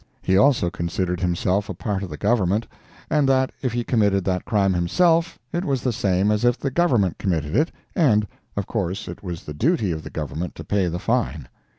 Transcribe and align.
He 0.23 0.35
also 0.35 0.71
considered 0.71 1.19
himself 1.19 1.69
a 1.69 1.75
part 1.75 2.01
of 2.01 2.09
the 2.09 2.17
Government, 2.17 2.65
and 3.07 3.29
that 3.29 3.51
if 3.61 3.71
he 3.73 3.83
committed 3.83 4.25
that 4.25 4.45
crime 4.45 4.73
himself 4.73 5.37
it 5.53 5.63
was 5.63 5.83
the 5.83 5.93
same 5.93 6.31
as 6.31 6.43
if 6.43 6.57
the 6.57 6.71
Government 6.71 7.19
committed 7.19 7.55
it, 7.55 7.71
and, 7.95 8.27
of 8.57 8.65
course, 8.65 9.07
it 9.07 9.21
was 9.21 9.43
the 9.43 9.53
duty 9.53 9.91
of 9.91 10.01
the 10.01 10.09
Government 10.09 10.55
to 10.55 10.63
pay 10.63 10.87
the 10.87 10.97
fine. 10.97 11.47